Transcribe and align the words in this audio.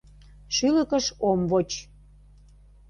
Шӱлыкыш 0.55 1.05
ом 1.29 1.39
воч. 1.51 1.69